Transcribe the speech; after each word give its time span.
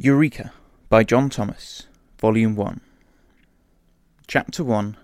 Eureka 0.00 0.52
by 0.88 1.02
John 1.02 1.28
Thomas, 1.28 1.88
Volume 2.20 2.54
1. 2.54 2.80
Chapter 4.28 4.62
1, 4.62 4.96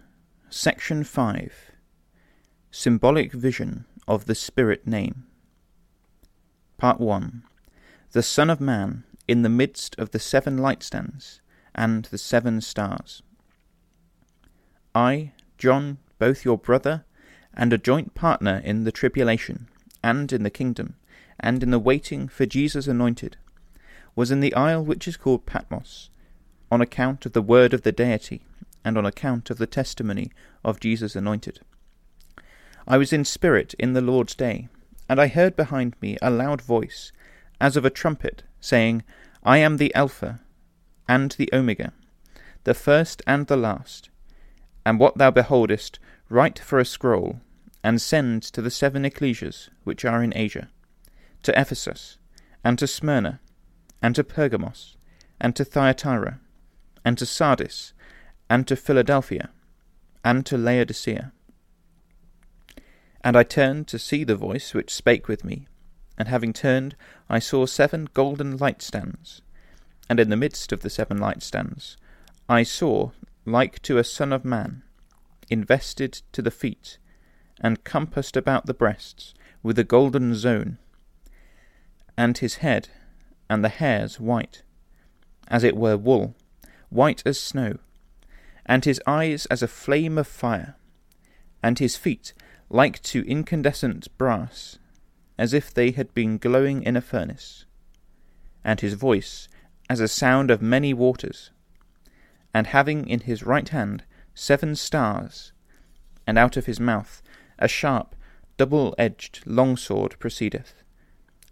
Section 0.50 1.02
5 1.02 1.72
Symbolic 2.71 3.33
Vision 3.33 3.87
of 4.07 4.27
the 4.27 4.37
Spirit 4.37 4.87
Name. 4.87 5.27
Part 6.79 7.01
1 7.01 7.43
The 8.12 8.22
Son 8.22 8.49
of 8.49 8.61
Man 8.61 9.03
in 9.27 9.43
the 9.43 9.49
midst 9.49 9.99
of 9.99 10.12
the 10.12 10.21
seven 10.21 10.58
lightstands 10.58 11.40
and 11.74 12.04
the 12.04 12.19
seven 12.19 12.61
stars. 12.61 13.21
I, 14.95 15.33
John, 15.58 15.99
both 16.20 16.45
your 16.45 16.56
brother 16.56 17.05
and 17.52 17.73
a 17.73 17.79
joint 17.79 18.15
partner 18.15 18.62
in 18.65 18.84
the 18.84 18.92
tribulation, 18.92 19.66
and 20.05 20.33
in 20.33 20.45
the 20.45 20.51
kingdom, 20.51 20.95
and 21.41 21.65
in 21.65 21.73
the 21.73 21.80
waiting 21.80 22.29
for 22.29 22.47
Jesus 22.47 22.87
anointed, 22.87 23.38
was 24.16 24.30
in 24.30 24.41
the 24.41 24.55
isle 24.55 24.84
which 24.84 25.09
is 25.09 25.16
called 25.16 25.46
Patmos, 25.46 26.10
on 26.70 26.80
account 26.80 27.27
of 27.27 27.32
the 27.32 27.42
word 27.42 27.74
of 27.74 27.82
the 27.82 27.92
deity, 27.92 28.45
and 28.84 28.98
on 28.98 29.06
account 29.06 29.50
of 29.50 29.59
the 29.59 29.66
testimony 29.66 30.30
of 30.64 30.80
Jesus 30.80 31.16
anointed. 31.16 31.60
I 32.87 32.98
was 32.98 33.12
in 33.12 33.24
spirit 33.24 33.74
in 33.78 33.95
the 33.95 34.00
Lord's 34.00 34.34
day, 34.34 34.68
and 35.09 35.20
I 35.20 35.28
heard 35.28 35.56
behind 35.56 35.95
me 36.00 36.16
a 36.20 36.30
loud 36.30 36.60
voice, 36.60 37.12
as 37.60 37.77
of 37.77 37.84
a 37.84 37.90
trumpet, 37.90 38.42
saying, 38.60 39.02
I 39.42 39.59
am 39.59 39.77
the 39.77 39.95
Alpha 39.95 40.40
and 41.09 41.32
the 41.32 41.48
Omega, 41.52 41.92
the 42.65 42.74
first 42.74 43.23
and 43.26 43.46
the 43.46 43.56
last. 43.56 44.10
And 44.87 44.98
what 44.98 45.16
thou 45.16 45.30
beholdest, 45.30 45.98
write 46.28 46.59
for 46.59 46.78
a 46.78 46.84
scroll, 46.84 47.40
and 47.82 48.01
send 48.01 48.42
to 48.42 48.62
the 48.62 48.70
seven 48.70 49.04
ecclesias 49.04 49.70
which 49.84 50.04
are 50.04 50.23
in 50.23 50.37
Asia, 50.37 50.68
to 51.42 51.59
Ephesus, 51.59 52.18
and 52.62 52.78
to 52.78 52.87
Smyrna, 52.87 53.40
and 54.04 54.14
to 54.14 54.22
Pergamos, 54.22 54.98
and 55.40 55.56
to 55.56 55.64
Thyatira, 55.64 56.38
and 57.06 57.16
to 57.16 57.24
Sardis, 57.24 57.95
and 58.51 58.68
to 58.68 58.76
Philadelphia, 58.76 59.48
and 60.23 60.45
to 60.45 60.59
Laodicea. 60.59 61.32
And 63.23 63.34
I 63.34 63.45
turned 63.45 63.88
to 63.88 63.98
see 63.98 64.23
the 64.23 64.37
voice 64.37 64.75
which 64.75 64.95
spake 64.95 65.27
with 65.27 65.42
me, 65.42 65.69
and 66.19 66.29
having 66.29 66.53
turned, 66.53 66.97
I 67.31 67.39
saw 67.39 67.64
seven 67.64 68.11
golden 68.12 68.59
lampstands, 68.59 69.41
and 70.07 70.20
in 70.20 70.29
the 70.29 70.36
midst 70.36 70.70
of 70.70 70.83
the 70.83 70.91
seven 70.91 71.19
lampstands 71.19 71.97
I 72.47 72.62
saw, 72.62 73.12
like 73.47 73.81
to 73.84 73.97
a 73.97 74.05
son 74.05 74.34
of 74.34 74.45
man, 74.45 74.83
invested 75.48 76.20
to 76.33 76.42
the 76.42 76.51
feet, 76.51 76.98
and 77.59 77.84
compassed 77.84 78.36
about 78.36 78.67
the 78.67 78.75
breasts 78.75 79.33
with 79.62 79.79
a 79.79 79.83
golden 79.84 80.34
zone, 80.34 80.77
and 82.19 82.36
his 82.36 82.57
head 82.57 82.91
and 83.48 83.64
the 83.64 83.69
hairs 83.69 84.19
white, 84.19 84.62
as 85.48 85.64
it 85.64 85.77
were 85.77 85.97
wool, 85.97 86.34
white 86.89 87.23
as 87.27 87.41
snow, 87.41 87.78
and 88.67 88.84
his 88.84 89.01
eyes 89.06 89.47
as 89.47 89.62
a 89.62 89.69
flame 89.69 90.17
of 90.17 90.27
fire, 90.27 90.77
and 91.62 91.78
his 91.78 91.97
feet 91.97 92.33
like 92.70 93.03
to 93.03 93.27
incandescent 93.27 94.09
brass, 94.17 94.78
as 95.36 95.53
if 95.53 95.73
they 95.73 95.91
had 95.91 96.12
been 96.14 96.39
glowing 96.39 96.83
in 96.83 96.97
a 96.97 97.01
furnace, 97.01 97.64
and 98.64 98.81
his 98.81 98.95
voice 98.95 99.48
as 99.91 100.01
a 100.01 100.08
sound 100.08 100.51
of 100.51 100.62
many 100.62 100.95
waters, 100.95 101.51
and 102.55 102.69
having 102.69 103.08
in 103.08 103.20
his 103.20 103.42
right 103.42 103.69
hand 103.70 104.05
seven 104.34 104.75
stars, 104.75 105.53
and 106.27 106.39
out 106.39 106.56
of 106.56 106.67
his 106.67 106.81
mouth 106.81 107.23
a 107.58 107.69
sharp, 107.69 108.14
double 108.56 108.95
edged 108.98 109.42
long 109.47 109.77
sword 109.77 110.19
proceedeth, 110.19 110.84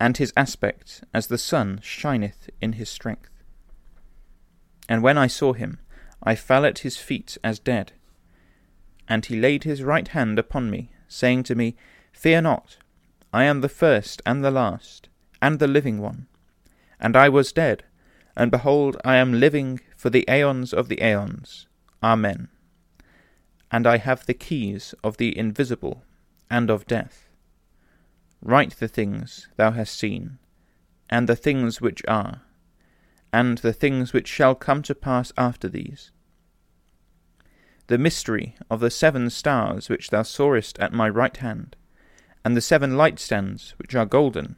and 0.02 0.16
his 0.16 0.32
aspect 0.36 1.04
as 1.14 1.28
the 1.28 1.38
sun 1.38 1.78
shineth 1.82 2.50
in 2.60 2.72
his 2.72 2.90
strength. 2.90 3.30
And 4.88 5.02
when 5.02 5.16
I 5.16 5.28
saw 5.28 5.52
him, 5.52 5.78
I 6.22 6.34
fell 6.34 6.66
at 6.66 6.80
his 6.80 6.96
feet 6.96 7.38
as 7.44 7.58
dead. 7.60 7.92
And 9.06 9.24
he 9.24 9.38
laid 9.38 9.62
his 9.62 9.84
right 9.84 10.08
hand 10.08 10.38
upon 10.38 10.70
me, 10.70 10.90
saying 11.06 11.44
to 11.44 11.54
me, 11.54 11.76
Fear 12.12 12.42
not, 12.42 12.78
I 13.32 13.44
am 13.44 13.60
the 13.60 13.68
first 13.68 14.20
and 14.26 14.44
the 14.44 14.50
last, 14.50 15.08
and 15.40 15.60
the 15.60 15.68
living 15.68 16.00
one. 16.00 16.26
And 16.98 17.14
I 17.16 17.28
was 17.28 17.52
dead, 17.52 17.84
and 18.36 18.50
behold, 18.50 18.96
I 19.04 19.16
am 19.16 19.38
living 19.38 19.80
for 19.96 20.10
the 20.10 20.24
aeons 20.28 20.72
of 20.72 20.88
the 20.88 21.00
aeons. 21.00 21.68
Amen 22.02 22.48
and 23.72 23.86
I 23.86 23.96
have 23.96 24.26
the 24.26 24.34
keys 24.34 24.94
of 25.02 25.16
the 25.16 25.36
invisible 25.36 26.04
and 26.50 26.68
of 26.70 26.86
death. 26.86 27.30
Write 28.42 28.76
the 28.78 28.88
things 28.88 29.48
thou 29.56 29.70
hast 29.70 29.96
seen, 29.96 30.38
and 31.08 31.28
the 31.28 31.36
things 31.36 31.80
which 31.80 32.02
are, 32.08 32.42
and 33.32 33.58
the 33.58 33.72
things 33.72 34.12
which 34.12 34.28
shall 34.28 34.54
come 34.54 34.82
to 34.82 34.94
pass 34.94 35.32
after 35.38 35.68
these. 35.68 36.10
The 37.86 37.98
mystery 37.98 38.56
of 38.70 38.80
the 38.80 38.90
seven 38.90 39.30
stars 39.30 39.88
which 39.88 40.10
thou 40.10 40.22
sawest 40.22 40.78
at 40.78 40.92
my 40.92 41.08
right 41.08 41.36
hand, 41.36 41.76
and 42.44 42.56
the 42.56 42.60
seven 42.60 42.92
lampstands 42.92 43.70
which 43.78 43.94
are 43.94 44.04
golden, 44.04 44.56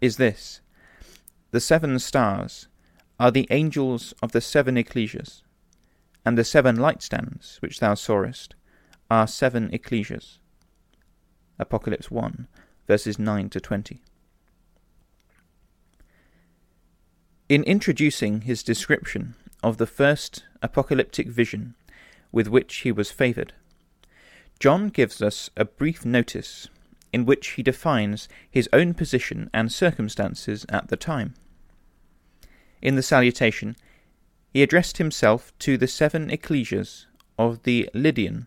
is 0.00 0.16
this 0.16 0.60
The 1.50 1.60
seven 1.60 1.98
stars 1.98 2.68
are 3.20 3.30
the 3.30 3.46
angels 3.50 4.14
of 4.22 4.32
the 4.32 4.40
seven 4.40 4.76
ecclesias 4.76 5.42
and 6.28 6.36
the 6.36 6.44
seven 6.44 6.76
lampstands 6.76 7.56
which 7.62 7.80
thou 7.80 7.94
sawest 7.94 8.54
are 9.10 9.26
seven 9.26 9.70
ecclesias. 9.70 10.40
Apocalypse 11.58 12.10
1, 12.10 12.46
verses 12.88 13.18
9 13.18 13.50
to 13.50 13.60
20. 13.60 14.00
In 17.50 17.62
introducing 17.64 18.40
his 18.40 18.62
description 18.62 19.34
of 19.62 19.76
the 19.76 19.86
first 19.86 20.44
apocalyptic 20.62 21.28
vision 21.28 21.74
with 22.32 22.48
which 22.48 22.76
he 22.76 22.90
was 22.90 23.10
favoured, 23.10 23.52
John 24.58 24.88
gives 24.88 25.20
us 25.20 25.50
a 25.54 25.66
brief 25.66 26.04
notice 26.06 26.68
in 27.12 27.26
which 27.26 27.48
he 27.50 27.62
defines 27.62 28.26
his 28.50 28.68
own 28.72 28.94
position 28.94 29.50
and 29.52 29.70
circumstances 29.70 30.64
at 30.70 30.88
the 30.88 30.96
time. 30.96 31.34
In 32.80 32.96
the 32.96 33.02
salutation, 33.02 33.76
he 34.52 34.62
addressed 34.62 34.96
himself 34.96 35.52
to 35.60 35.76
the 35.76 35.86
seven 35.86 36.30
ecclesias 36.30 37.06
of 37.38 37.64
the 37.64 37.88
Lydian 37.92 38.46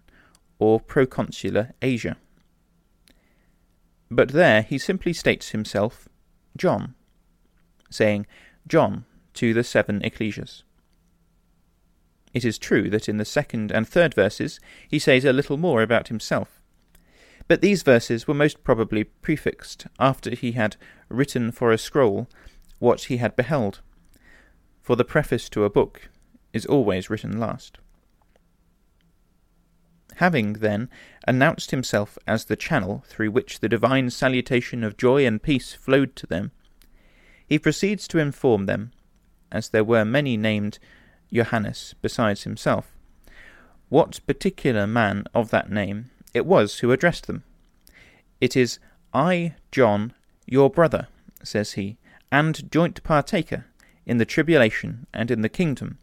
or 0.58 0.80
proconsular 0.80 1.74
Asia. 1.82 2.18
But 4.12 4.30
there 4.30 4.62
he 4.62 4.78
simply 4.78 5.14
states 5.14 5.50
himself 5.50 6.10
John, 6.58 6.96
saying 7.90 8.28
John 8.68 9.06
to 9.36 9.54
the 9.54 9.64
seven 9.64 10.02
ecclesias. 10.02 10.64
It 12.34 12.44
is 12.44 12.58
true 12.58 12.90
that 12.90 13.08
in 13.10 13.18
the 13.18 13.26
second 13.26 13.72
and 13.72 13.88
third 13.88 14.14
verses 14.14 14.60
he 14.88 15.00
says 15.00 15.24
a 15.24 15.34
little 15.34 15.58
more 15.58 15.82
about 15.82 16.10
himself, 16.10 16.62
but 17.48 17.62
these 17.62 17.84
verses 17.84 18.28
were 18.28 18.34
most 18.34 18.64
probably 18.64 19.06
prefixed 19.06 19.88
after 19.98 20.36
he 20.36 20.52
had 20.54 20.76
written 21.10 21.52
for 21.52 21.72
a 21.72 21.78
scroll 21.78 22.28
what 22.80 23.04
he 23.04 23.18
had 23.18 23.36
beheld 23.36 23.80
for 24.82 24.96
the 24.96 25.06
preface 25.06 25.48
to 25.50 25.64
a 25.64 25.70
book 25.70 26.10
is 26.52 26.66
always 26.66 27.10
written 27.10 27.40
last. 27.40 27.78
Having, 30.22 30.54
then, 30.54 30.88
announced 31.28 31.72
himself 31.72 32.16
as 32.28 32.46
the 32.46 32.56
channel 32.56 33.04
through 33.08 33.32
which 33.32 33.60
the 33.60 33.68
divine 33.68 34.12
salutation 34.12 34.84
of 34.84 34.96
joy 34.96 35.26
and 35.26 35.42
peace 35.42 35.74
flowed 35.74 36.16
to 36.18 36.28
them, 36.28 36.52
he 37.48 37.58
proceeds 37.58 38.08
to 38.10 38.20
inform 38.20 38.68
them, 38.68 38.92
as 39.52 39.70
there 39.70 39.84
were 39.84 40.06
many 40.06 40.38
named 40.38 40.78
Johannes 41.34 41.96
besides 42.04 42.44
himself, 42.44 42.96
what 43.90 44.24
particular 44.28 44.86
man 44.86 45.26
of 45.34 45.50
that 45.50 45.72
name 45.72 46.12
it 46.36 46.46
was 46.46 46.82
who 46.82 46.92
addressed 46.92 47.26
them. 47.26 47.44
It 48.40 48.56
is 48.56 48.78
I, 49.16 49.56
John, 49.72 50.14
your 50.46 50.70
brother, 50.70 51.08
says 51.42 51.72
he, 51.72 51.98
and 52.32 52.72
joint 52.72 53.02
partaker 53.02 53.66
in 54.06 54.20
the 54.20 54.26
tribulation 54.26 55.08
and 55.16 55.32
in 55.32 55.42
the 55.42 55.50
kingdom, 55.50 55.98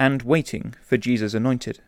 and 0.00 0.22
waiting 0.22 0.74
for 0.82 0.96
Jesus 0.96 1.32
anointed. 1.32 1.80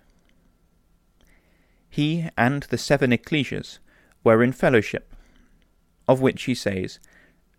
He 1.89 2.29
and 2.37 2.65
the 2.65 2.79
seven 2.79 3.13
ecclesias 3.13 3.79
were 4.25 4.43
in 4.43 4.53
fellowship, 4.53 5.15
of 6.07 6.21
which 6.21 6.45
he 6.45 6.55
says, 6.55 6.99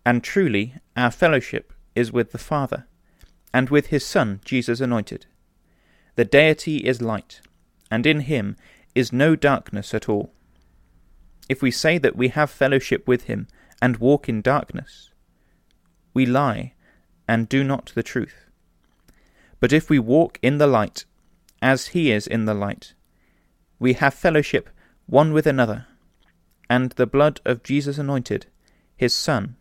And 0.04 0.22
truly 0.22 0.74
our 0.96 1.10
fellowship 1.10 1.72
is 1.94 2.12
with 2.12 2.32
the 2.32 2.38
Father, 2.38 2.86
and 3.52 3.70
with 3.70 3.86
his 3.86 4.04
Son 4.04 4.40
Jesus 4.44 4.80
anointed. 4.80 5.26
The 6.16 6.24
deity 6.24 6.78
is 6.78 7.02
light, 7.02 7.40
and 7.90 8.06
in 8.06 8.20
him 8.20 8.56
is 8.94 9.12
no 9.12 9.36
darkness 9.36 9.94
at 9.94 10.08
all. 10.08 10.32
If 11.48 11.62
we 11.62 11.70
say 11.70 11.98
that 11.98 12.16
we 12.16 12.28
have 12.28 12.50
fellowship 12.50 13.08
with 13.08 13.24
him 13.24 13.48
and 13.82 13.96
walk 13.96 14.28
in 14.28 14.40
darkness, 14.40 15.10
we 16.14 16.26
lie 16.26 16.74
and 17.26 17.48
do 17.48 17.64
not 17.64 17.92
the 17.94 18.02
truth. 18.02 18.46
But 19.60 19.72
if 19.72 19.90
we 19.90 19.98
walk 19.98 20.38
in 20.42 20.58
the 20.58 20.66
light, 20.66 21.04
as 21.62 21.88
he 21.88 22.10
is 22.10 22.26
in 22.26 22.44
the 22.46 22.54
light, 22.54 22.94
we 23.80 23.94
have 23.94 24.14
fellowship 24.14 24.70
one 25.06 25.32
with 25.32 25.46
another, 25.46 25.86
and 26.68 26.92
the 26.92 27.06
blood 27.06 27.40
of 27.44 27.64
Jesus 27.64 27.98
anointed, 27.98 28.46
his 28.96 29.12
Son, 29.12 29.56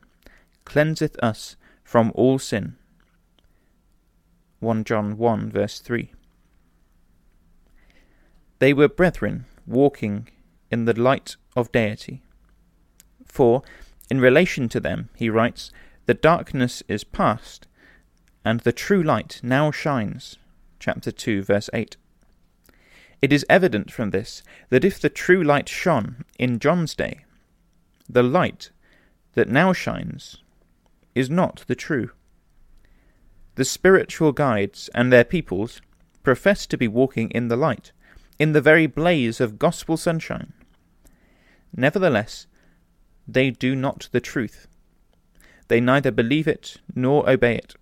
cleanseth 0.65 1.17
us 1.23 1.55
from 1.83 2.11
all 2.13 2.37
sin. 2.37 2.75
1 4.59 4.83
John 4.83 5.17
1 5.17 5.49
verse 5.49 5.79
3. 5.79 6.11
They 8.59 8.73
were 8.73 8.89
brethren 8.89 9.45
walking 9.65 10.27
in 10.69 10.85
the 10.85 10.99
light 10.99 11.37
of 11.55 11.71
deity. 11.71 12.21
For, 13.25 13.63
in 14.09 14.19
relation 14.19 14.67
to 14.69 14.79
them, 14.79 15.09
he 15.15 15.29
writes, 15.29 15.71
The 16.05 16.13
darkness 16.13 16.83
is 16.87 17.03
past, 17.03 17.67
and 18.43 18.59
the 18.59 18.73
true 18.73 19.01
light 19.01 19.39
now 19.41 19.71
shines. 19.71 20.37
Chapter 20.79 21.11
2, 21.11 21.43
verse 21.43 21.69
8. 21.73 21.95
It 23.21 23.33
is 23.33 23.45
evident 23.49 23.91
from 23.91 24.11
this 24.11 24.43
that 24.69 24.85
if 24.85 24.99
the 24.99 25.09
true 25.09 25.43
light 25.43 25.67
shone 25.67 26.23
in 26.37 26.59
John's 26.59 26.95
day, 26.95 27.25
the 28.07 28.23
light 28.23 28.71
that 29.33 29.49
now 29.49 29.73
shines 29.73 30.37
is 31.15 31.29
not 31.29 31.63
the 31.67 31.75
true. 31.75 32.11
The 33.55 33.65
spiritual 33.65 34.31
guides 34.31 34.89
and 34.95 35.11
their 35.11 35.25
peoples 35.25 35.81
profess 36.23 36.65
to 36.67 36.77
be 36.77 36.87
walking 36.87 37.29
in 37.31 37.49
the 37.49 37.57
light, 37.57 37.91
in 38.37 38.53
the 38.53 38.61
very 38.61 38.87
blaze 38.87 39.41
of 39.41 39.59
gospel 39.59 39.97
sunshine. 39.97 40.53
Nevertheless, 41.75 42.47
they 43.27 43.51
do 43.51 43.75
not 43.75 44.09
the 44.11 44.21
truth. 44.21 44.67
They 45.67 45.81
neither 45.81 46.11
believe 46.11 46.47
it 46.47 46.77
nor 46.95 47.29
obey 47.29 47.55
it. 47.55 47.75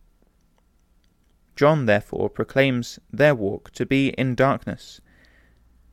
John 1.56 1.86
therefore 1.86 2.30
proclaims 2.30 3.00
their 3.12 3.34
walk 3.34 3.72
to 3.72 3.86
be 3.86 4.10
in 4.10 4.36
darkness, 4.36 5.00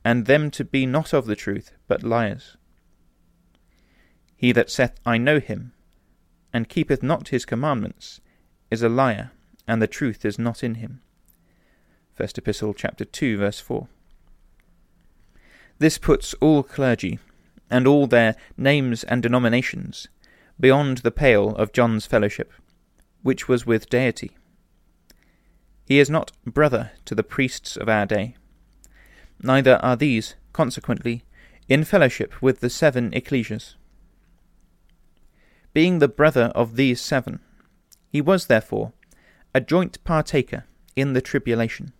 and 0.05 0.27
them 0.27 0.51
to 0.51 0.63
be 0.63 0.85
not 0.85 1.13
of 1.13 1.25
the 1.25 1.35
truth, 1.35 1.71
but 1.87 2.03
liars. 2.03 2.55
He 4.37 4.51
that 4.51 4.69
saith, 4.69 4.93
I 5.03 5.17
know 5.17 5.39
him, 5.39 5.73
and 6.53 6.69
keepeth 6.69 7.01
not 7.01 7.29
his 7.29 7.43
commandments, 7.43 8.21
is 8.69 8.83
a 8.83 8.87
liar, 8.87 9.31
and 9.67 9.81
the 9.81 9.87
truth 9.87 10.23
is 10.23 10.37
not 10.37 10.63
in 10.63 10.75
him. 10.75 11.01
First 12.13 12.37
Epistle, 12.37 12.75
chapter 12.75 13.03
2, 13.03 13.37
verse 13.37 13.59
4. 13.59 13.87
This 15.79 15.97
puts 15.97 16.35
all 16.35 16.61
clergy, 16.61 17.17
and 17.71 17.87
all 17.87 18.05
their 18.05 18.35
names 18.55 19.03
and 19.03 19.23
denominations, 19.23 20.07
beyond 20.59 20.99
the 20.99 21.11
pale 21.11 21.49
of 21.55 21.73
John's 21.73 22.05
fellowship, 22.05 22.53
which 23.23 23.47
was 23.47 23.65
with 23.65 23.89
deity. 23.89 24.37
He 25.83 25.97
is 25.97 26.11
not 26.11 26.31
brother 26.45 26.91
to 27.05 27.15
the 27.15 27.23
priests 27.23 27.75
of 27.75 27.89
our 27.89 28.05
day. 28.05 28.35
Neither 29.41 29.75
are 29.83 29.95
these, 29.95 30.35
consequently, 30.53 31.23
in 31.67 31.83
fellowship 31.83 32.41
with 32.41 32.59
the 32.59 32.69
seven 32.69 33.11
ecclesias. 33.11 33.75
Being 35.73 35.99
the 35.99 36.07
brother 36.07 36.51
of 36.55 36.75
these 36.75 37.01
seven, 37.01 37.39
he 38.09 38.21
was, 38.21 38.47
therefore, 38.47 38.93
a 39.53 39.61
joint 39.61 40.03
partaker 40.03 40.65
in 40.95 41.13
the 41.13 41.21
tribulation. 41.21 41.91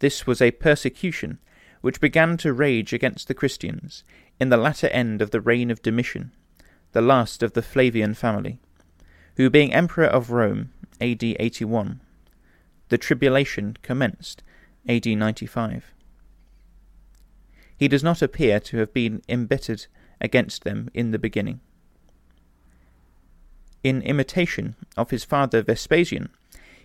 This 0.00 0.26
was 0.26 0.42
a 0.42 0.50
persecution 0.50 1.38
which 1.80 2.00
began 2.00 2.36
to 2.38 2.52
rage 2.52 2.92
against 2.92 3.28
the 3.28 3.34
Christians 3.34 4.04
in 4.40 4.48
the 4.48 4.56
latter 4.56 4.88
end 4.88 5.22
of 5.22 5.30
the 5.30 5.40
reign 5.40 5.70
of 5.70 5.82
Domitian, 5.82 6.32
the 6.92 7.00
last 7.00 7.42
of 7.42 7.52
the 7.52 7.62
Flavian 7.62 8.14
family, 8.14 8.58
who, 9.36 9.50
being 9.50 9.72
Emperor 9.72 10.06
of 10.06 10.30
Rome, 10.30 10.72
AD 11.00 11.22
81, 11.22 12.00
the 12.88 12.98
tribulation 12.98 13.76
commenced 13.82 14.42
AD 14.88 15.06
95. 15.06 15.92
He 17.76 17.88
does 17.88 18.04
not 18.04 18.22
appear 18.22 18.60
to 18.60 18.78
have 18.78 18.92
been 18.92 19.22
embittered 19.28 19.86
against 20.20 20.64
them 20.64 20.90
in 20.94 21.10
the 21.10 21.18
beginning. 21.18 21.60
In 23.82 24.00
imitation 24.02 24.76
of 24.96 25.10
his 25.10 25.24
father 25.24 25.62
Vespasian, 25.62 26.30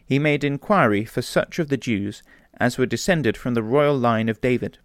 he 0.04 0.20
made 0.20 0.44
inquiry 0.44 1.06
for 1.06 1.22
such 1.22 1.60
of 1.60 1.70
the 1.70 1.78
Jews 1.78 2.24
as 2.60 2.78
were 2.78 2.86
descended 2.86 3.38
from 3.38 3.54
the 3.54 3.64
royal 3.64 3.98
line 3.98 4.28
of 4.28 4.42
David, 4.42 4.80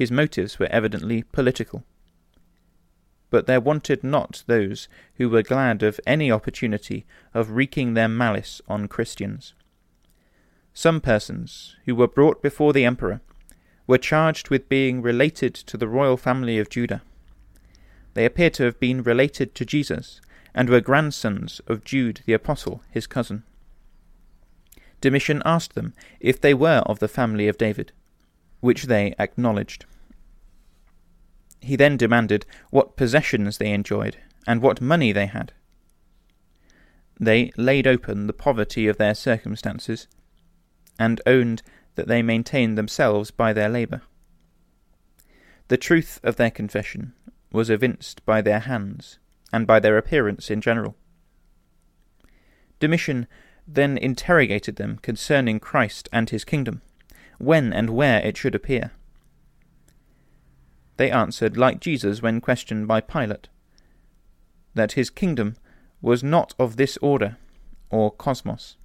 his 0.00 0.10
motives 0.10 0.58
were 0.58 0.68
evidently 0.70 1.24
political. 1.24 1.84
But 3.28 3.46
there 3.46 3.60
wanted 3.60 4.02
not 4.02 4.44
those 4.46 4.88
who 5.16 5.28
were 5.28 5.42
glad 5.42 5.82
of 5.82 6.00
any 6.06 6.32
opportunity 6.32 7.04
of 7.34 7.50
wreaking 7.50 7.92
their 7.92 8.08
malice 8.08 8.62
on 8.66 8.88
Christians. 8.88 9.52
Some 10.72 11.00
persons, 11.00 11.76
who 11.84 11.94
were 11.94 12.08
brought 12.08 12.42
before 12.42 12.72
the 12.72 12.84
emperor, 12.84 13.20
were 13.86 13.98
charged 13.98 14.50
with 14.50 14.68
being 14.68 15.02
related 15.02 15.54
to 15.54 15.76
the 15.76 15.88
royal 15.88 16.16
family 16.16 16.58
of 16.58 16.70
Judah. 16.70 17.02
They 18.14 18.24
appear 18.24 18.50
to 18.50 18.64
have 18.64 18.78
been 18.78 19.02
related 19.02 19.54
to 19.56 19.64
Jesus, 19.64 20.20
and 20.54 20.68
were 20.68 20.80
grandsons 20.80 21.60
of 21.66 21.84
Jude 21.84 22.22
the 22.26 22.32
Apostle, 22.32 22.82
his 22.90 23.06
cousin. 23.06 23.42
Domitian 25.00 25.42
asked 25.44 25.74
them 25.74 25.94
if 26.20 26.40
they 26.40 26.54
were 26.54 26.82
of 26.86 26.98
the 26.98 27.08
family 27.08 27.48
of 27.48 27.58
David, 27.58 27.92
which 28.60 28.84
they 28.84 29.14
acknowledged. 29.18 29.86
He 31.60 31.76
then 31.76 31.96
demanded 31.96 32.46
what 32.70 32.96
possessions 32.96 33.58
they 33.58 33.70
enjoyed 33.70 34.16
and 34.46 34.62
what 34.62 34.80
money 34.80 35.12
they 35.12 35.26
had. 35.26 35.52
They 37.18 37.52
laid 37.56 37.86
open 37.86 38.26
the 38.26 38.32
poverty 38.32 38.88
of 38.88 38.96
their 38.96 39.14
circumstances, 39.14 40.06
and 41.00 41.20
owned 41.26 41.62
that 41.96 42.06
they 42.06 42.22
maintained 42.22 42.78
themselves 42.78 43.32
by 43.32 43.52
their 43.52 43.68
labour. 43.68 44.02
The 45.68 45.78
truth 45.78 46.20
of 46.22 46.36
their 46.36 46.50
confession 46.50 47.14
was 47.50 47.70
evinced 47.70 48.24
by 48.24 48.42
their 48.42 48.60
hands, 48.60 49.18
and 49.52 49.66
by 49.66 49.80
their 49.80 49.98
appearance 49.98 50.50
in 50.50 50.60
general. 50.60 50.94
Domitian 52.78 53.26
then 53.66 53.98
interrogated 53.98 54.76
them 54.76 54.98
concerning 55.02 55.58
Christ 55.58 56.08
and 56.12 56.30
his 56.30 56.44
kingdom, 56.44 56.82
when 57.38 57.72
and 57.72 57.90
where 57.90 58.20
it 58.20 58.36
should 58.36 58.54
appear. 58.54 58.92
They 60.96 61.10
answered, 61.10 61.56
like 61.56 61.80
Jesus 61.80 62.20
when 62.20 62.40
questioned 62.40 62.86
by 62.86 63.00
Pilate, 63.00 63.48
that 64.74 64.92
his 64.92 65.08
kingdom 65.08 65.56
was 66.02 66.22
not 66.22 66.54
of 66.58 66.76
this 66.76 66.96
order, 66.98 67.36
or 67.88 68.10
cosmos, 68.10 68.76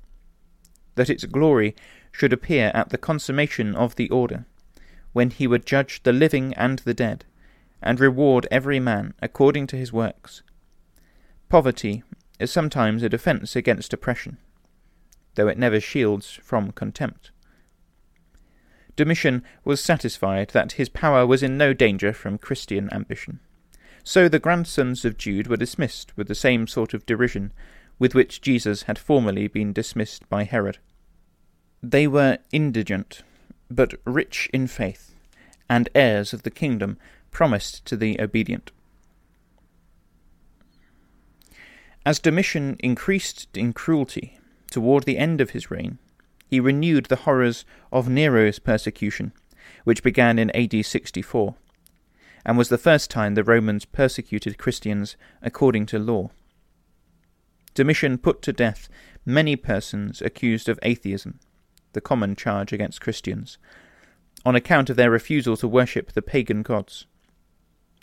that 0.96 1.10
its 1.10 1.26
glory 1.26 1.76
should 2.12 2.34
appear 2.34 2.72
at 2.74 2.90
the 2.90 2.98
consummation 2.98 3.76
of 3.76 3.96
the 3.96 4.10
order, 4.10 4.46
when 5.14 5.30
he 5.30 5.48
would 5.48 5.66
judge 5.66 6.04
the 6.04 6.14
living 6.14 6.54
and 6.56 6.80
the 6.80 6.94
dead, 6.94 7.26
and 7.82 8.00
reward 8.00 8.48
every 8.50 8.80
man 8.80 9.14
according 9.22 9.68
to 9.68 9.78
his 9.78 9.94
works. 9.94 10.42
Poverty 11.50 12.04
is 12.40 12.52
sometimes 12.52 13.04
a 13.04 13.10
defence 13.10 13.56
against 13.56 13.94
oppression, 13.94 14.38
though 15.36 15.48
it 15.48 15.58
never 15.58 15.80
shields 15.80 16.40
from 16.42 16.72
contempt. 16.72 17.32
Domitian 18.96 19.44
was 19.66 19.82
satisfied 19.82 20.50
that 20.50 20.74
his 20.74 20.90
power 20.90 21.28
was 21.28 21.44
in 21.44 21.58
no 21.58 21.74
danger 21.74 22.14
from 22.14 22.38
Christian 22.38 22.90
ambition. 22.94 23.40
So 24.04 24.30
the 24.30 24.40
grandsons 24.40 25.04
of 25.04 25.18
Jude 25.18 25.48
were 25.48 25.58
dismissed 25.58 26.16
with 26.16 26.28
the 26.28 26.36
same 26.36 26.68
sort 26.68 26.94
of 26.94 27.06
derision 27.06 27.52
with 28.00 28.14
which 28.14 28.42
Jesus 28.42 28.84
had 28.84 29.00
formerly 29.00 29.48
been 29.48 29.74
dismissed 29.74 30.28
by 30.30 30.44
Herod. 30.44 30.80
They 31.82 32.08
were 32.08 32.40
indigent, 32.52 33.22
but 33.70 33.94
rich 34.06 34.50
in 34.54 34.68
faith, 34.68 35.14
and 35.70 35.90
heirs 35.96 36.34
of 36.34 36.44
the 36.44 36.52
kingdom 36.52 36.98
promised 37.32 37.86
to 37.86 37.98
the 37.98 38.20
obedient. 38.20 38.72
As 42.06 42.20
Domitian 42.20 42.76
increased 42.80 43.58
in 43.58 43.74
cruelty 43.74 44.38
toward 44.70 45.06
the 45.06 45.18
end 45.18 45.42
of 45.42 45.52
his 45.52 45.72
reign, 45.72 45.98
he 46.48 46.60
renewed 46.60 47.06
the 47.06 47.16
horrors 47.18 47.66
of 47.92 48.08
Nero's 48.08 48.60
persecution, 48.60 49.34
which 49.84 50.04
began 50.04 50.38
in 50.38 50.56
AD 50.56 50.86
64, 50.86 51.56
and 52.46 52.58
was 52.58 52.70
the 52.70 52.78
first 52.78 53.10
time 53.10 53.34
the 53.34 53.44
Romans 53.44 53.86
persecuted 53.86 54.60
Christians 54.60 55.16
according 55.42 55.88
to 55.88 55.98
law. 55.98 56.30
Domitian 57.76 58.18
put 58.18 58.42
to 58.42 58.54
death 58.54 58.90
many 59.26 59.56
persons 59.56 60.22
accused 60.22 60.68
of 60.70 60.80
atheism, 60.82 61.40
the 61.94 62.02
common 62.02 62.36
charge 62.36 62.74
against 62.74 63.02
Christians, 63.02 63.58
on 64.46 64.56
account 64.56 64.90
of 64.90 64.96
their 64.96 65.12
refusal 65.12 65.58
to 65.58 65.68
worship 65.68 66.14
the 66.14 66.22
pagan 66.22 66.64
gods. 66.64 67.06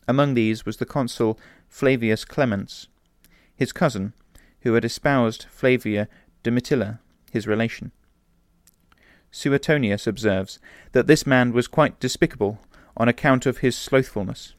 Among 0.07 0.35
these 0.35 0.67
was 0.67 0.77
the 0.77 0.87
consul 0.87 1.39
Flavius 1.69 2.25
Clemens, 2.25 2.89
his 3.57 3.73
cousin, 3.73 4.13
who 4.61 4.75
had 4.75 4.85
espoused 4.85 5.47
Flavia 5.49 6.09
Domitilla, 6.45 6.99
his 7.31 7.47
relation. 7.47 7.93
Suetonius 9.31 10.07
observes 10.07 10.59
that 10.93 11.07
this 11.07 11.27
man 11.27 11.53
was 11.53 11.67
quite 11.67 11.99
despicable 11.99 12.61
on 12.97 13.09
account 13.09 13.47
of 13.47 13.59
his 13.59 13.77
slothfulness. 13.77 14.55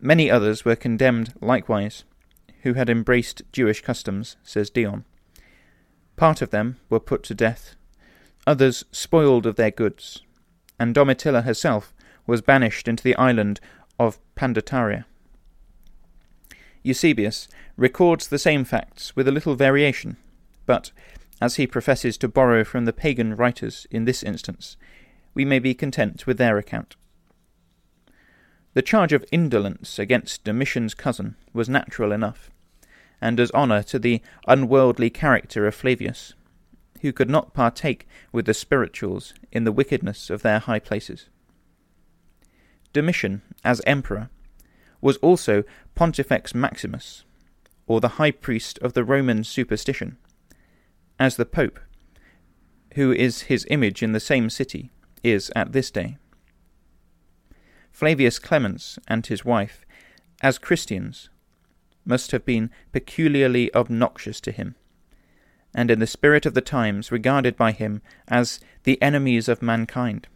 Many 0.00 0.30
others 0.30 0.64
were 0.64 0.74
condemned 0.74 1.34
likewise, 1.40 2.04
who 2.68 2.74
had 2.74 2.90
embraced 2.90 3.40
Jewish 3.50 3.80
customs, 3.80 4.36
says 4.42 4.68
Dion. 4.68 5.06
Part 6.16 6.42
of 6.42 6.50
them 6.50 6.76
were 6.90 7.00
put 7.00 7.22
to 7.24 7.34
death, 7.34 7.76
others 8.46 8.84
spoiled 8.92 9.46
of 9.46 9.56
their 9.56 9.70
goods, 9.70 10.20
and 10.78 10.94
Domitilla 10.94 11.44
herself 11.44 11.94
was 12.26 12.42
banished 12.42 12.86
into 12.86 13.02
the 13.02 13.16
island 13.16 13.58
of 13.98 14.18
Pandataria. 14.36 15.06
Eusebius 16.82 17.48
records 17.78 18.28
the 18.28 18.38
same 18.38 18.64
facts 18.64 19.16
with 19.16 19.26
a 19.26 19.32
little 19.32 19.54
variation, 19.54 20.18
but 20.66 20.90
as 21.40 21.54
he 21.54 21.66
professes 21.66 22.18
to 22.18 22.28
borrow 22.28 22.64
from 22.64 22.84
the 22.84 22.92
pagan 22.92 23.34
writers 23.34 23.86
in 23.90 24.04
this 24.04 24.22
instance, 24.22 24.76
we 25.32 25.46
may 25.46 25.58
be 25.58 25.72
content 25.72 26.26
with 26.26 26.36
their 26.36 26.58
account. 26.58 26.96
The 28.74 28.82
charge 28.82 29.14
of 29.14 29.24
indolence 29.32 29.98
against 29.98 30.44
Domitian's 30.44 30.92
cousin 30.92 31.36
was 31.54 31.66
natural 31.66 32.12
enough, 32.12 32.50
and 33.20 33.36
does 33.36 33.50
honour 33.52 33.82
to 33.82 33.98
the 33.98 34.22
unworldly 34.46 35.10
character 35.10 35.66
of 35.66 35.74
Flavius, 35.74 36.34
who 37.00 37.12
could 37.12 37.30
not 37.30 37.54
partake 37.54 38.06
with 38.32 38.46
the 38.46 38.54
spirituals 38.54 39.34
in 39.52 39.64
the 39.64 39.72
wickedness 39.72 40.30
of 40.30 40.42
their 40.42 40.58
high 40.58 40.78
places. 40.78 41.28
Domitian, 42.92 43.42
as 43.64 43.80
emperor, 43.86 44.30
was 45.00 45.16
also 45.18 45.64
Pontifex 45.94 46.54
Maximus, 46.54 47.24
or 47.86 48.00
the 48.00 48.08
high 48.08 48.30
priest 48.30 48.78
of 48.80 48.94
the 48.94 49.04
Roman 49.04 49.44
superstition, 49.44 50.18
as 51.18 51.36
the 51.36 51.46
Pope, 51.46 51.78
who 52.94 53.12
is 53.12 53.42
his 53.42 53.66
image 53.70 54.02
in 54.02 54.12
the 54.12 54.20
same 54.20 54.50
city, 54.50 54.90
is 55.22 55.50
at 55.54 55.72
this 55.72 55.90
day. 55.90 56.16
Flavius 57.90 58.38
Clemens 58.38 58.98
and 59.08 59.26
his 59.26 59.44
wife, 59.44 59.84
as 60.40 60.58
Christians, 60.58 61.30
must 62.08 62.32
have 62.32 62.44
been 62.44 62.70
peculiarly 62.90 63.72
obnoxious 63.74 64.40
to 64.40 64.50
him, 64.50 64.74
and 65.74 65.90
in 65.90 66.00
the 66.00 66.06
spirit 66.06 66.46
of 66.46 66.54
the 66.54 66.60
times 66.60 67.12
regarded 67.12 67.56
by 67.56 67.70
him 67.70 68.00
as 68.26 68.58
the 68.84 69.00
enemies 69.02 69.48
of 69.48 69.62
mankind. 69.62 70.26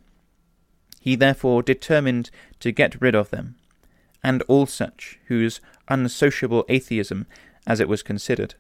He 1.01 1.17
therefore 1.17 1.63
determined 1.63 2.31
to 2.61 2.71
get 2.71 3.01
rid 3.01 3.15
of 3.15 3.31
them, 3.31 3.57
and 4.23 4.43
all 4.43 4.67
such 4.67 5.19
whose 5.27 5.61
unsociable 5.89 6.65
atheism, 6.69 7.27
as 7.67 7.81
it 7.81 7.89
was 7.89 8.03
considered, 8.03 8.55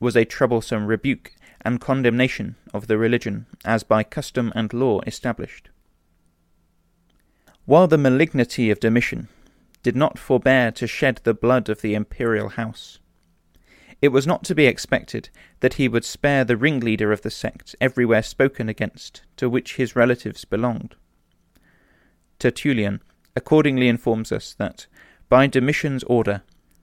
was 0.00 0.16
a 0.16 0.24
troublesome 0.24 0.86
rebuke 0.86 1.34
and 1.60 1.80
condemnation 1.80 2.56
of 2.72 2.86
the 2.86 2.96
religion 2.96 3.46
as 3.64 3.82
by 3.82 4.02
custom 4.02 4.52
and 4.54 4.72
law 4.72 5.00
established. 5.06 5.68
While 7.66 7.88
the 7.88 7.98
malignity 7.98 8.70
of 8.70 8.80
Domitian 8.80 9.28
did 9.82 9.96
not 9.96 10.18
forbear 10.18 10.70
to 10.72 10.86
shed 10.86 11.20
the 11.24 11.34
blood 11.34 11.68
of 11.68 11.80
the 11.80 11.94
imperial 11.94 12.50
house, 12.50 12.98
it 14.00 14.08
was 14.08 14.26
not 14.26 14.44
to 14.44 14.54
be 14.54 14.66
expected 14.66 15.28
that 15.60 15.74
he 15.74 15.88
would 15.88 16.04
spare 16.04 16.44
the 16.44 16.56
ringleader 16.56 17.10
of 17.10 17.22
the 17.22 17.30
sect 17.30 17.74
everywhere 17.80 18.22
spoken 18.22 18.68
against 18.68 19.22
to 19.36 19.48
which 19.48 19.74
his 19.74 19.96
relatives 19.96 20.44
belonged. 20.44 20.94
Tertullian 22.38 23.02
accordingly 23.34 23.88
informs 23.88 24.30
us 24.30 24.54
that, 24.54 24.86
by 25.28 25.46
Domitian's 25.46 26.04
order, 26.04 26.42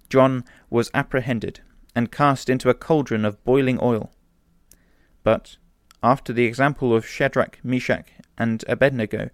John 0.09 0.43
was 0.69 0.91
apprehended 0.93 1.61
and 1.95 2.11
cast 2.11 2.49
into 2.49 2.69
a 2.69 2.73
cauldron 2.73 3.23
of 3.23 3.43
boiling 3.45 3.79
oil, 3.81 4.11
but, 5.23 5.57
after 6.03 6.33
the 6.33 6.45
example 6.45 6.93
of 6.93 7.07
Shadrach, 7.07 7.59
Meshach, 7.63 8.07
and 8.37 8.63
Abednego 8.67 9.29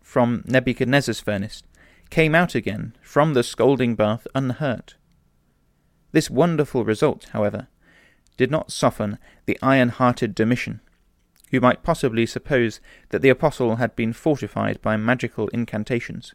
from 0.00 0.44
Nebuchadnezzar's 0.46 1.20
furnace, 1.20 1.62
came 2.10 2.34
out 2.34 2.54
again 2.54 2.94
from 3.02 3.34
the 3.34 3.42
scalding 3.42 3.94
bath 3.94 4.26
unhurt. 4.34 4.96
This 6.12 6.30
wonderful 6.30 6.84
result, 6.84 7.28
however, 7.32 7.68
did 8.36 8.50
not 8.50 8.72
soften 8.72 9.18
the 9.46 9.58
iron 9.62 9.88
hearted 9.88 10.34
Domitian, 10.34 10.80
who 11.50 11.60
might 11.60 11.82
possibly 11.82 12.26
suppose 12.26 12.80
that 13.10 13.22
the 13.22 13.28
apostle 13.28 13.76
had 13.76 13.96
been 13.96 14.12
fortified 14.12 14.80
by 14.82 14.96
magical 14.96 15.48
incantations. 15.48 16.34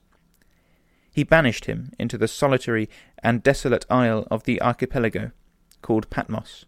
He 1.13 1.23
banished 1.23 1.65
him 1.65 1.91
into 1.99 2.17
the 2.17 2.27
solitary 2.27 2.89
and 3.21 3.43
desolate 3.43 3.85
isle 3.89 4.27
of 4.31 4.43
the 4.43 4.61
archipelago, 4.61 5.31
called 5.81 6.09
Patmos, 6.09 6.65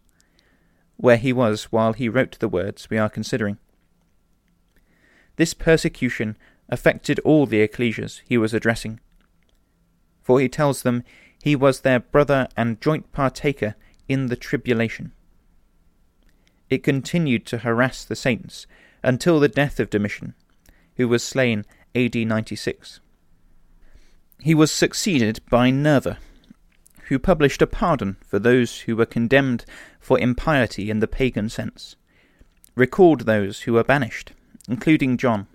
where 0.97 1.17
he 1.17 1.31
was 1.31 1.65
while 1.65 1.93
he 1.93 2.09
wrote 2.09 2.37
the 2.39 2.49
words 2.49 2.89
we 2.89 2.97
are 2.97 3.09
considering. 3.09 3.57
This 5.37 5.53
persecution 5.53 6.37
affected 6.69 7.19
all 7.19 7.45
the 7.45 7.61
ecclesias 7.61 8.21
he 8.25 8.37
was 8.37 8.53
addressing, 8.53 8.99
for 10.21 10.39
he 10.39 10.49
tells 10.49 10.81
them 10.81 11.03
he 11.41 11.55
was 11.55 11.81
their 11.81 11.99
brother 11.99 12.47
and 12.55 12.79
joint 12.79 13.11
partaker 13.11 13.75
in 14.07 14.27
the 14.27 14.35
tribulation. 14.35 15.11
It 16.69 16.83
continued 16.83 17.45
to 17.47 17.59
harass 17.59 18.05
the 18.05 18.15
saints 18.15 18.65
until 19.03 19.39
the 19.39 19.49
death 19.49 19.79
of 19.79 19.89
Domitian, 19.89 20.33
who 20.95 21.07
was 21.07 21.23
slain 21.23 21.65
AD 21.93 22.15
96. 22.15 22.99
He 24.39 24.55
was 24.55 24.71
succeeded 24.71 25.41
by 25.49 25.69
Nerva, 25.69 26.17
who 27.09 27.19
published 27.19 27.61
a 27.61 27.67
pardon 27.67 28.17
for 28.25 28.39
those 28.39 28.81
who 28.81 28.95
were 28.95 29.05
condemned 29.05 29.65
for 29.99 30.19
impiety 30.19 30.89
in 30.89 30.99
the 30.99 31.07
pagan 31.07 31.49
sense, 31.49 31.95
recalled 32.75 33.21
those 33.21 33.61
who 33.61 33.73
were 33.73 33.83
banished, 33.83 34.31
including 34.67 35.17
John, 35.17 35.47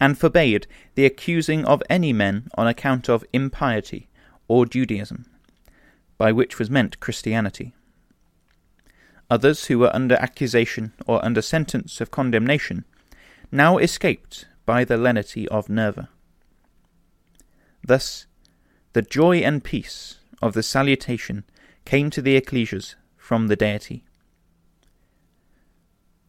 and 0.00 0.18
forbade 0.18 0.66
the 0.94 1.06
accusing 1.06 1.64
of 1.64 1.82
any 1.88 2.12
men 2.12 2.48
on 2.56 2.66
account 2.66 3.08
of 3.08 3.24
impiety 3.32 4.08
or 4.48 4.66
Judaism, 4.66 5.26
by 6.18 6.32
which 6.32 6.58
was 6.58 6.70
meant 6.70 7.00
Christianity. 7.00 7.74
Others 9.30 9.66
who 9.66 9.78
were 9.78 9.94
under 9.94 10.16
accusation 10.16 10.92
or 11.06 11.24
under 11.24 11.40
sentence 11.40 12.00
of 12.00 12.10
condemnation 12.10 12.84
now 13.50 13.78
escaped 13.78 14.46
by 14.66 14.84
the 14.84 14.96
lenity 14.96 15.48
of 15.48 15.68
Nerva. 15.68 16.08
Thus, 17.86 18.26
the 18.92 19.02
joy 19.02 19.38
and 19.38 19.62
peace 19.62 20.18
of 20.40 20.54
the 20.54 20.62
salutation 20.62 21.44
came 21.84 22.10
to 22.10 22.22
the 22.22 22.36
ecclesias 22.36 22.94
from 23.16 23.48
the 23.48 23.56
deity. 23.56 24.04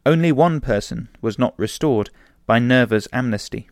Only 0.05 0.31
one 0.31 0.61
person 0.61 1.09
was 1.21 1.39
not 1.39 1.57
restored 1.57 2.09
by 2.45 2.59
Nerva's 2.59 3.07
amnesty. 3.11 3.69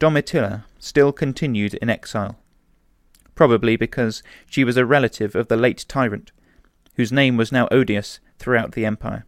Domitilla 0.00 0.64
still 0.78 1.12
continued 1.12 1.74
in 1.74 1.88
exile, 1.88 2.38
probably 3.34 3.76
because 3.76 4.22
she 4.46 4.64
was 4.64 4.76
a 4.76 4.84
relative 4.86 5.34
of 5.34 5.48
the 5.48 5.56
late 5.56 5.84
tyrant, 5.88 6.32
whose 6.96 7.12
name 7.12 7.36
was 7.36 7.52
now 7.52 7.68
odious 7.70 8.20
throughout 8.38 8.72
the 8.72 8.84
empire. 8.84 9.24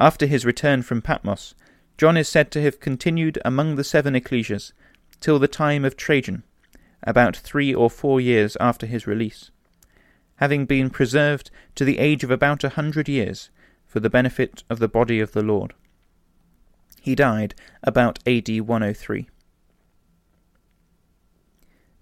After 0.00 0.26
his 0.26 0.44
return 0.44 0.82
from 0.82 1.02
Patmos, 1.02 1.54
John 1.96 2.16
is 2.16 2.28
said 2.28 2.50
to 2.52 2.62
have 2.62 2.80
continued 2.80 3.38
among 3.44 3.76
the 3.76 3.84
seven 3.84 4.14
ecclesias 4.14 4.72
till 5.20 5.38
the 5.38 5.48
time 5.48 5.84
of 5.84 5.96
Trajan, 5.96 6.42
about 7.02 7.36
three 7.36 7.74
or 7.74 7.90
four 7.90 8.20
years 8.20 8.56
after 8.60 8.86
his 8.86 9.06
release, 9.06 9.50
having 10.36 10.66
been 10.66 10.90
preserved 10.90 11.50
to 11.74 11.84
the 11.84 11.98
age 11.98 12.24
of 12.24 12.30
about 12.30 12.64
a 12.64 12.70
hundred 12.70 13.08
years 13.08 13.50
for 13.86 14.00
the 14.00 14.10
benefit 14.10 14.64
of 14.68 14.80
the 14.80 14.88
body 14.88 15.20
of 15.20 15.32
the 15.32 15.42
Lord. 15.42 15.74
He 17.04 17.14
died 17.14 17.54
about 17.82 18.18
AD 18.26 18.48
103. 18.48 19.28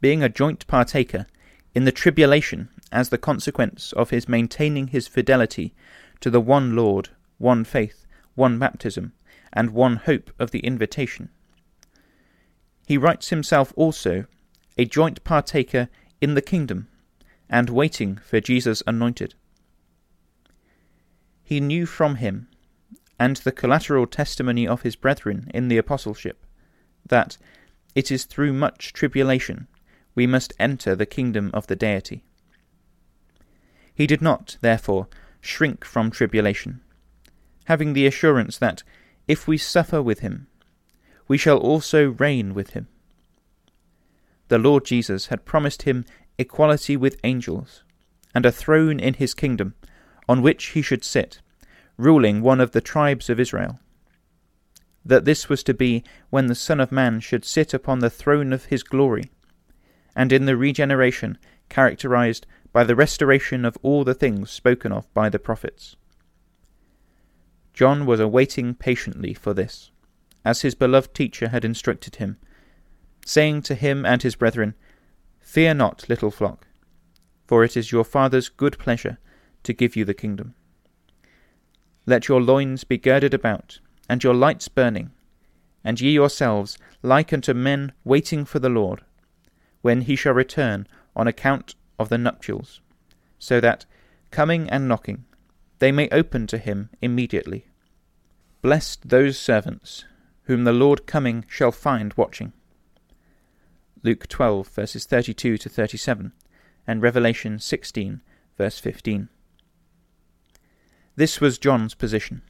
Being 0.00 0.23
a 0.23 0.28
joint 0.28 0.64
partaker 0.68 1.26
in 1.75 1.85
the 1.85 1.90
tribulation 1.90 2.68
as 2.92 3.09
the 3.09 3.18
consequence 3.18 3.92
of 3.94 4.11
his 4.11 4.28
maintaining 4.28 4.87
his 4.87 5.09
fidelity 5.09 5.75
to 6.21 6.30
the 6.30 6.40
one 6.40 6.76
Lord, 6.76 7.09
one 7.38 7.64
faith, 7.64 8.06
one 8.37 8.61
baptism, 8.61 9.12
and 9.52 9.71
one 9.71 9.97
hope 9.97 10.30
of 10.38 10.52
the 10.52 10.61
invitation. 10.61 11.30
He 12.87 12.97
writes 12.97 13.30
himself 13.30 13.73
also 13.75 14.26
a 14.78 14.85
joint 14.85 15.25
partaker 15.25 15.88
in 16.21 16.35
the 16.35 16.40
kingdom, 16.40 16.87
and 17.50 17.68
waiting 17.68 18.18
for 18.18 18.38
Jesus 18.38 18.85
anointed. 18.87 19.35
He 21.42 21.59
knew 21.59 21.87
from 21.87 22.14
him, 22.14 22.47
and 23.23 23.37
the 23.37 23.52
collateral 23.52 24.07
testimony 24.07 24.67
of 24.67 24.83
his 24.83 24.97
brethren 24.97 25.50
in 25.55 25.69
the 25.69 25.79
apostleship, 25.79 26.45
that 27.07 27.37
it 27.95 28.11
is 28.11 28.25
through 28.25 28.52
much 28.52 28.93
tribulation 28.93 29.69
we 30.14 30.26
must 30.26 30.52
enter 30.59 30.95
the 30.95 31.07
kingdom 31.07 31.50
of 31.55 31.67
the 31.67 31.76
Deity. 31.76 32.25
He 33.95 34.07
did 34.07 34.23
not, 34.23 34.57
therefore, 34.61 35.09
shrink 35.41 35.85
from 35.85 36.11
tribulation, 36.11 36.81
having 37.67 37.93
the 37.93 38.07
assurance 38.07 38.59
that, 38.59 38.83
if 39.29 39.47
we 39.47 39.59
suffer 39.59 40.02
with 40.02 40.21
him, 40.21 40.47
we 41.29 41.38
shall 41.38 41.59
also 41.59 42.11
reign 42.11 42.55
with 42.55 42.71
him 42.71 42.88
the 44.52 44.59
Lord 44.59 44.85
Jesus 44.85 45.29
had 45.29 45.47
promised 45.47 45.83
him 45.83 46.05
equality 46.37 46.95
with 46.95 47.19
angels, 47.25 47.85
and 48.35 48.45
a 48.45 48.52
throne 48.52 49.00
in 49.00 49.14
his 49.14 49.33
kingdom, 49.33 49.75
on 50.29 50.43
which 50.43 50.67
he 50.76 50.83
should 50.83 51.05
sit, 51.05 51.41
ruling 52.02 52.42
one 52.42 52.61
of 52.61 52.73
the 52.73 52.80
tribes 52.80 53.30
of 53.30 53.40
Israel. 53.40 53.78
That 55.04 55.25
this 55.25 55.49
was 55.49 55.62
to 55.64 55.75
be 55.75 56.04
when 56.30 56.47
the 56.47 56.54
Son 56.54 56.80
of 56.80 56.92
Man 56.92 57.21
should 57.21 57.44
sit 57.44 57.75
upon 57.75 57.99
the 57.99 58.11
throne 58.11 58.52
of 58.52 58.66
his 58.66 58.82
glory, 58.82 59.30
and 60.14 60.32
in 60.32 60.47
the 60.47 60.56
regeneration 60.56 61.38
characterized 61.68 62.47
by 62.73 62.85
the 62.85 62.97
restoration 62.97 63.64
of 63.64 63.78
all 63.82 64.04
the 64.04 64.14
things 64.14 64.50
spoken 64.50 64.92
of 64.92 65.12
by 65.14 65.28
the 65.28 65.38
prophets. 65.38 65.97
John 67.73 68.06
was 68.06 68.21
awaiting 68.21 68.75
patiently 68.75 69.35
for 69.35 69.54
this, 69.54 69.90
as 70.44 70.62
his 70.62 70.75
beloved 70.75 71.14
teacher 71.14 71.49
had 71.49 71.64
instructed 71.64 72.16
him 72.16 72.38
saying 73.25 73.62
to 73.62 73.75
him 73.75 74.04
and 74.04 74.23
his 74.23 74.37
brethren, 74.37 74.75
Fear 75.40 75.75
not, 75.75 76.09
little 76.09 76.30
flock, 76.30 76.66
for 77.47 77.64
it 77.64 77.76
is 77.76 77.92
your 77.92 78.04
Father's 78.04 78.49
good 78.49 78.78
pleasure 78.78 79.18
to 79.62 79.73
give 79.73 79.97
you 79.97 80.04
the 80.04 80.14
kingdom. 80.14 80.54
Let 82.06 82.28
your 82.28 82.40
loins 82.40 82.85
be 82.85 82.99
girded 82.99 83.32
about, 83.32 83.78
and 84.09 84.23
your 84.23 84.35
lights 84.35 84.68
burning, 84.68 85.11
and 85.85 86.00
ye 86.00 86.12
yourselves 86.12 86.78
like 87.02 87.32
unto 87.32 87.54
men 87.54 87.92
waiting 88.04 88.44
for 88.44 88.59
the 88.59 88.68
Lord, 88.68 89.02
when 89.82 90.02
he 90.02 90.16
shall 90.16 90.35
return 90.35 90.87
on 91.14 91.26
account 91.26 91.75
of 91.99 92.09
the 92.09 92.18
nuptials, 92.18 92.80
so 93.38 93.61
that, 93.61 93.85
coming 94.30 94.68
and 94.71 94.88
knocking, 94.88 95.25
they 95.78 95.92
may 95.92 96.09
open 96.11 96.47
to 96.47 96.59
him 96.59 96.90
immediately. 97.00 97.66
Blessed 98.62 99.09
those 99.09 99.38
servants 99.38 100.04
whom 100.44 100.64
the 100.64 100.73
Lord 100.73 101.06
coming 101.06 101.44
shall 101.49 101.73
find 101.73 102.14
watching. 102.14 102.52
Luke 104.02 104.26
12, 104.28 104.68
verses 104.68 105.04
32 105.04 105.59
to 105.59 105.68
37, 105.68 106.32
and 106.87 107.02
Revelation 107.02 107.59
16, 107.61 108.21
verse 108.59 108.78
15. 108.80 109.28
This 111.16 111.40
was 111.40 111.59
John's 111.59 111.95
position. 111.95 112.42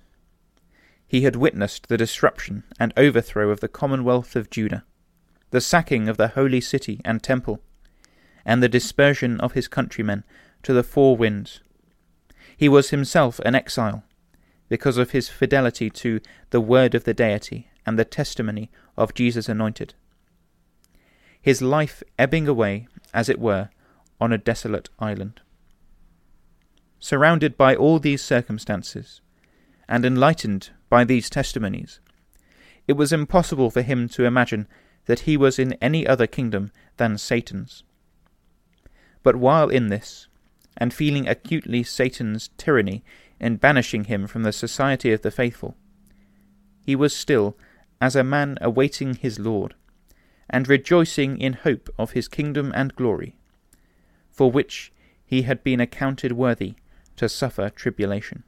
He 1.07 1.23
had 1.23 1.37
witnessed 1.37 1.89
the 1.89 1.97
disruption 1.97 2.65
and 2.79 2.93
overthrow 2.97 3.51
of 3.51 3.61
the 3.61 3.69
commonwealth 3.69 4.37
of 4.37 4.51
Judah, 4.51 4.85
the 5.51 5.61
sacking 5.61 6.09
of 6.09 6.17
the 6.17 6.29
holy 6.29 6.61
city 6.61 7.01
and 7.05 7.23
temple, 7.23 7.61
and 8.45 8.63
the 8.63 8.69
dispersion 8.69 9.41
of 9.41 9.53
his 9.53 9.69
countrymen 9.69 10.25
to 10.63 10.73
the 10.73 10.83
four 10.83 11.17
winds. 11.17 11.61
He 12.57 12.69
was 12.69 12.91
himself 12.91 13.41
an 13.41 13.55
exile, 13.55 14.05
because 14.69 14.97
of 14.97 15.11
his 15.11 15.29
fidelity 15.29 15.91
to 15.91 16.21
the 16.51 16.61
word 16.61 16.95
of 16.95 17.05
the 17.05 17.13
deity 17.13 17.69
and 17.85 17.99
the 17.99 18.05
testimony 18.05 18.71
of 18.97 19.13
Jesus 19.13 19.49
anointed. 19.49 19.95
His 21.41 21.61
life 21.61 22.03
ebbing 22.19 22.47
away, 22.47 22.87
as 23.13 23.29
it 23.29 23.41
were, 23.41 23.71
on 24.21 24.33
a 24.33 24.39
desolate 24.39 24.89
island. 24.99 25.41
Surrounded 27.05 27.57
by 27.57 27.75
all 27.75 27.99
these 27.99 28.23
circumstances, 28.23 29.21
and 29.89 30.07
enlightened 30.07 30.71
by 30.89 31.03
these 31.03 31.29
testimonies, 31.29 31.99
it 32.87 32.93
was 32.93 33.13
impossible 33.13 33.73
for 33.73 33.83
him 33.83 34.09
to 34.09 34.25
imagine 34.25 34.69
that 35.07 35.21
he 35.21 35.37
was 35.37 35.59
in 35.59 35.73
any 35.83 36.07
other 36.07 36.29
kingdom 36.29 36.71
than 36.99 37.19
Satan's. 37.19 37.83
But 39.25 39.35
while 39.35 39.69
in 39.69 39.89
this, 39.89 40.29
and 40.77 40.95
feeling 40.95 41.27
acutely 41.27 41.83
Satan's 41.83 42.51
tyranny 42.57 43.03
in 43.41 43.57
banishing 43.57 44.05
him 44.05 44.29
from 44.29 44.45
the 44.45 44.53
society 44.53 45.13
of 45.13 45.23
the 45.23 45.33
faithful, 45.33 45.77
he 46.87 46.95
was 46.95 47.13
still 47.13 47.59
as 48.01 48.15
a 48.15 48.23
man 48.23 48.59
awaiting 48.61 49.15
his 49.15 49.41
Lord, 49.41 49.75
and 50.49 50.69
rejoicing 50.69 51.41
in 51.41 51.55
hope 51.55 51.91
of 51.99 52.13
his 52.13 52.29
kingdom 52.29 52.71
and 52.77 52.95
glory, 52.95 53.35
for 54.31 54.53
which 54.53 54.93
he 55.25 55.43
had 55.43 55.65
been 55.65 55.81
accounted 55.81 56.31
worthy 56.31 56.77
to 57.23 57.29
suffer 57.29 57.71
tribulation. 57.71 58.43